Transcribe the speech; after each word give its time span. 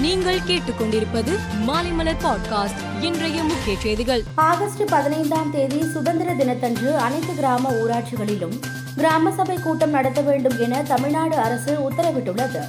நீங்கள் 0.00 0.38
கேட்டுக்கொண்டிருப்பது 0.38 1.38
மாலைமலர் 1.66 2.16
பாட்காஸ்ட் 2.24 3.02
இன்றைய 3.02 3.42
முக்கிய 3.42 3.76
செய்திகள். 3.78 4.22
ஆகஸ்ட் 4.34 4.90
பதினைந்தாம் 4.90 5.50
தேதி 5.50 5.90
சுதந்திர 5.90 6.34
தினத்தன்று 6.34 6.96
அனைத்து 6.96 7.34
கிராம 7.34 7.70
ஊராட்சிகளிலும் 7.70 8.58
கிராம 8.96 9.32
சபை 9.32 9.56
கூட்டம் 9.56 9.90
நடத்த 9.90 10.20
வேண்டும் 10.20 10.60
என 10.60 10.82
தமிழ்நாடு 10.82 11.36
அரசு 11.36 11.90
உத்தரவிட்டுள்ளது. 11.90 12.60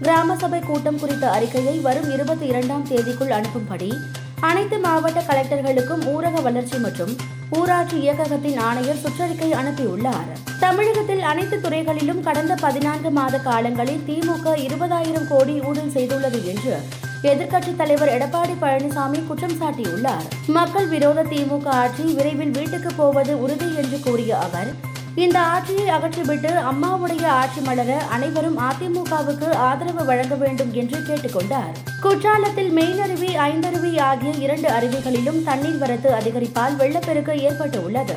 கிராம 0.00 0.36
சபை 0.36 0.60
கூட்டம் 0.60 0.98
குறித்த 0.98 1.30
அறிக்கையை 1.30 1.78
வரும் 1.78 2.12
இருபத்தி 2.12 2.46
இரண்டாம் 2.46 2.86
தேதிக்குள் 2.88 3.34
அனுப்பும்படி 3.38 3.92
அனைத்து 4.40 4.78
மாவட்ட 4.78 5.20
கலெக்டர்களுக்கும் 5.20 6.04
ஊரக 6.04 6.42
வளர்ச்சி 6.42 6.78
மற்றும் 6.78 7.16
ஊராட்சி 7.50 7.98
இயக்ககத்தின் 7.98 8.58
ஆணையர் 8.58 9.02
சுற்றறிக்கை 9.04 9.50
அனுப்பியுள்ளார். 9.52 10.28
தமிழகத்தில் 10.60 11.22
அனைத்து 11.22 11.60
துறைகளிலும் 11.60 12.22
கடந்த 12.22 12.54
பதினான்கு 12.54 13.10
மாத 13.10 13.38
காலங்களில் 13.38 14.02
திமுக 14.08 14.44
இருபதாயிரம் 14.44 15.28
கோடி 15.28 15.60
ஊழல் 15.60 15.90
செய்துள்ளது 15.90 16.44
என்று 16.44 16.80
எதிர்க்கட்சித் 17.22 17.76
தலைவர் 17.76 18.08
எடப்பாடி 18.08 18.54
பழனிசாமி 18.60 19.26
குற்றம் 19.26 19.58
சாட்டியுள்ளார். 19.60 20.24
மக்கள் 20.46 20.86
விரோத 20.86 21.22
திமுக 21.22 21.66
ஆட்சி 21.66 22.02
விரைவில் 22.02 22.50
வீட்டுக்கு 22.50 22.92
போவது 22.96 23.40
உறுதி 23.40 23.74
என்று 23.76 24.00
கூறிய 24.00 24.38
அவர் 24.38 24.74
இந்த 25.16 25.40
ஆட்சியை 25.40 25.88
அகற்றிவிட்டு 25.96 26.50
அம்மாவுடைய 26.70 27.26
ஆட்சி 27.26 27.60
மலர 27.60 28.02
அனைவரும் 28.10 28.58
அதிமுகவுக்கு 28.58 29.52
ஆதரவு 29.52 30.04
வழங்க 30.04 30.34
வேண்டும் 30.34 30.72
என்று 30.72 30.98
கேட்டுக்கொண்டார். 30.98 31.74
குற்றாலத்தில் 32.00 32.70
மெயினருவி 32.76 33.30
ஐந்தருவி 33.48 34.00
ஆகிய 34.00 34.30
இரண்டு 34.30 34.68
அருவிகளிலும் 34.68 35.42
தண்ணீர் 35.44 35.78
வரத்து 35.78 36.10
அதிகரிப்பால் 36.10 36.76
வெள்ளப்பெருக்கு 36.76 37.40
ஏற்பட்டு 37.40 37.84
உள்ளது 37.84 38.16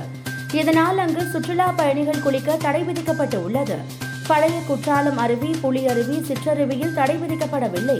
இதனால் 0.51 0.97
அங்கு 0.97 1.25
சுற்றுலா 1.25 1.71
பயணிகள் 1.71 2.21
குளிக்க 2.21 2.55
தடை 2.55 2.83
விதிக்கப்பட்டு 2.83 3.43
உள்ளது 3.43 3.77
பழைய 4.27 4.59
குற்றாலம் 4.67 5.17
அருவி 5.17 5.55
புலி 5.61 5.87
அருவி 5.87 6.17
சிற்றருவியில் 6.19 6.93
தடை 6.93 7.15
விதிக்கப்படவில்லை. 7.15 7.99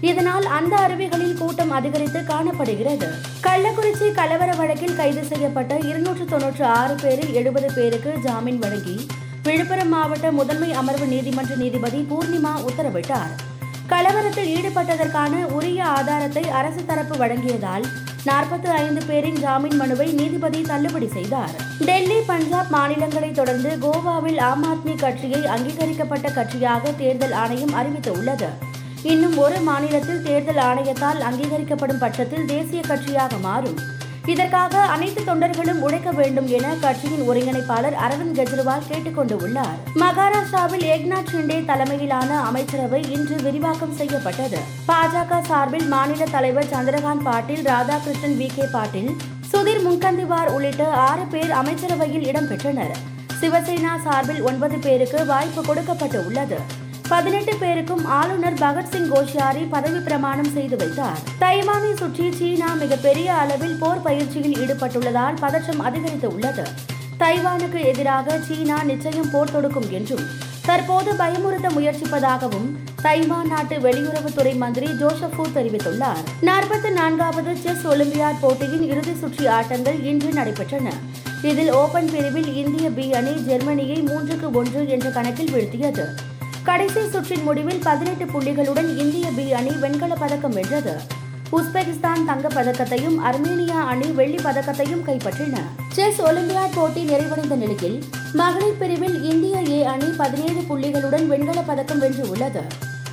இதனால் 0.00 0.46
அந்த 0.46 0.76
அருவிகளில் 0.76 1.38
கூட்டம் 1.38 1.70
அதிகரித்து 1.70 2.24
காணப்படுகிறது. 2.24 3.08
கள்ளக்குறிச்சி 3.42 4.12
கலவர 4.12 4.56
வழக்கில் 4.56 4.96
கைது 4.96 5.24
செய்யப்பட்ட 5.24 5.78
இருநூற்று 5.78 6.24
தொன்னூற்று 6.24 6.64
ஆறு 6.64 6.94
பேரில் 6.94 7.32
எழுபது 7.32 7.72
பேருக்கு 7.74 8.12
ஜாமீன் 8.22 8.58
வழங்கி 8.58 9.06
விழுப்புரம் 9.42 9.88
மாவட்ட 9.88 10.32
முதன்மை 10.32 10.72
அமர்வு 10.72 11.06
நீதிமன்ற 11.06 11.54
நீதிபதி 11.54 12.06
பூர்ணிமா 12.10 12.52
உத்தரவிட்டார். 12.68 13.32
கலவரத்தில் 13.86 14.52
ஈடுபட்டதற்கான 14.56 15.44
உரிய 15.44 15.84
ஆதாரத்தை 15.84 16.48
அரசு 16.48 16.84
தரப்பு 16.86 17.26
வழங்கியதால் 17.26 17.84
நாற்பத்தி 18.26 18.66
ஐந்து 18.66 19.02
பேரின் 19.04 19.38
ஜாமீன் 19.38 19.76
மனுவை 19.76 20.12
நீதிபதி 20.12 20.62
தள்ளுபடி 20.62 21.08
செய்தார். 21.08 21.50
டெல்லி 21.84 22.20
பஞ்சாப் 22.26 22.70
மாநிலங்களை 22.70 23.30
தொடர்ந்து 23.30 23.78
கோவாவில் 23.82 24.40
ஆம் 24.40 24.64
ஆத்மி 24.64 24.96
கட்சியை 24.96 25.46
அங்கீகரிக்கப்பட்ட 25.46 26.28
கட்சியாக 26.28 26.96
தேர்தல் 26.96 27.32
ஆணையம் 27.32 27.74
அறிவித்துள்ளது. 27.74 28.48
இன்னும் 29.12 29.36
ஒரு 29.38 29.58
மாநிலத்தில் 29.60 30.22
தேர்தல் 30.22 30.60
ஆணையத்தால் 30.68 31.20
அங்கீகரிக்கப்படும் 31.28 31.98
பட்சத்தில் 31.98 32.44
தேசிய 32.44 32.80
கட்சியாக 32.88 33.40
மாறும். 33.40 33.78
இதற்காக 34.32 34.78
அனைத்து 34.94 35.20
தொண்டர்களும் 35.22 35.80
உழைக்க 35.86 36.10
வேண்டும் 36.10 36.48
என 36.56 36.66
கட்சியின் 36.84 37.24
ஒருங்கிணைப்பாளர் 37.30 37.96
அரவிந்த் 38.04 38.36
கெஜ்ரிவால் 38.38 38.86
கேட்டுக்கொண்டு 38.88 39.36
உள்ளார் 39.36 39.76
மகாராஷ்டிராவில் 40.02 40.86
ஏக்நாத் 40.94 41.30
ஷிண்டே 41.32 41.58
தலைமையிலான 41.64 42.40
அமைச்சரவை 42.40 43.00
இன்று 43.10 43.36
விரிவாக்கம் 43.42 43.94
செய்யப்பட்டது. 43.94 44.60
பாஜக 44.88 45.40
சார்பில் 45.40 45.86
மாநில 45.86 46.24
தலைவர் 46.30 46.72
சந்திரகாந்த் 46.72 47.26
பாட்டீல் 47.28 47.64
ராதாகிருஷ்ணன் 47.72 48.38
வி 48.40 48.48
கே 48.56 48.66
பாட்டீல் 48.72 49.12
சுதீர் 49.52 49.84
முன்கந்திவார் 49.88 50.50
உள்ளிட்ட 50.54 50.88
ஆறு 51.08 51.26
பேர் 51.34 51.50
அமைச்சரவையில் 51.50 52.26
இடம்பெற்றனர். 52.32 52.96
சிவசேனா 53.40 53.94
சார்பில் 54.02 54.42
ஒன்பது 54.42 54.78
பேருக்கு 54.78 55.26
வாய்ப்பு 55.26 55.62
கொடுக்கப்பட்டு 55.62 56.20
உள்ளது. 56.26 56.58
பதினெட்டு 57.08 57.56
பேருக்கும் 57.56 58.04
ஆளுநர் 58.04 58.54
பகத்சிங் 58.54 59.10
கோஷியாரி 59.12 59.66
பதவி 59.70 59.98
பிரமாணம் 59.98 60.50
செய்து 60.52 60.76
வைத்தார். 60.76 61.18
தைவானை 61.38 61.94
சுற்றி 61.94 62.32
சீனா 62.32 62.72
மிகப்பெரிய 62.72 63.34
அளவில் 63.34 63.76
போர் 63.78 64.02
பயிற்சியில் 64.02 64.56
ஈடுபட்டுள்ளதால் 64.56 65.36
பதற்றம் 65.40 65.80
அதிகரித்து 65.80 66.32
உள்ளது. 66.32 66.64
தைவானுக்கு 67.18 67.84
எதிராக 67.84 68.38
சீனா 68.38 68.82
நிச்சயம் 68.82 69.30
போர் 69.30 69.52
தொடுக்கும் 69.52 69.90
என்றும் 69.90 70.24
தற்போது 70.62 71.12
பயமுறுத்த 71.12 71.68
முயற்சிப்பதாகவும் 71.76 72.68
தைவான் 73.02 73.46
நாட்டு 73.46 73.76
வெளியுறவுத்துறை 73.76 74.56
மந்திரி 74.56 74.86
ஜோசபு 74.86 75.46
தெரிவித்துள்ளார். 75.46 76.22
நாற்பத்தி 76.42 76.90
நான்காவது 76.90 77.56
செஸ் 77.56 77.86
ஒலிம்பியாட் 77.86 78.40
போட்டியின் 78.40 78.86
இறுதி 78.90 79.14
சுற்று 79.14 79.50
ஆட்டங்கள் 79.50 80.04
இன்று 80.04 80.28
நடைபெற்றன. 80.28 80.88
இதில் 81.42 81.72
ஓபன் 81.72 82.10
பிரிவில் 82.10 82.54
இந்திய 82.54 82.90
பி 82.90 83.12
அணி 83.12 83.30
ஜெர்மனியை 83.30 84.02
மூன்றுக்கு 84.02 84.50
ஒன்று 84.52 84.88
என்ற 84.88 85.10
கணக்கில் 85.10 85.52
வீழ்த்தியது. 85.54 86.25
கடைசி 86.66 87.00
சுற்றின் 87.00 87.42
முடிவில் 87.42 87.80
பதினெட்டு 87.82 88.24
புள்ளிகளுடன் 88.24 88.96
இந்திய 88.96 89.30
பி 89.36 89.52
அணி 89.52 89.68
வெண்கலப் 89.68 90.18
பதக்கம் 90.18 90.52
வென்றது. 90.52 91.00
உஸ்பெகிஸ்தான் 91.52 92.24
தங்கப் 92.26 92.52
பதக்கத்தையும் 92.52 93.18
அர்மேனியா 93.24 93.84
அணி 93.84 94.06
வெள்ளி 94.06 94.36
பதக்கத்தையும் 94.36 95.02
கைப்பற்றின. 95.06 95.58
செஸ் 95.92 96.22
ஒலிம்பியாட் 96.22 96.72
போட்டி 96.74 97.04
நிறைவடைந்த 97.04 97.56
நிலையில் 97.56 98.04
மகளிர் 98.32 98.78
பிரிவில் 98.78 99.22
இந்திய 99.22 99.62
ஏ 99.68 99.84
அணி 99.84 100.04
பதினேழு 100.16 100.60
புள்ளிகளுடன் 100.60 101.26
வெண்கலப் 101.26 101.66
பதக்கம் 101.66 102.02
வென்றுள்ளது. 102.02 102.60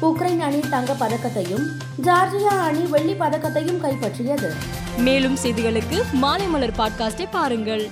உக்ரைன் 0.02 0.40
அணி 0.40 0.60
தங்கப் 0.70 1.02
பதக்கத்தையும் 1.04 1.66
ஜார்ஜியா 2.02 2.60
அணி 2.62 2.80
வெள்ளி 2.80 3.14
பதக்கத்தையும் 3.14 3.82
கைப்பற்றியது. 3.82 4.50
மேலும் 4.98 5.38
செய்திகளுக்கு 5.44 6.04
மாலைமலர் 6.22 6.74
பாட்காஸ்டை 6.78 7.28
பாருங்கள். 7.32 7.90